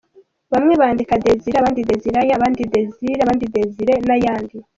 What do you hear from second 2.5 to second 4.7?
Désirée ,Désiré n’ayandi.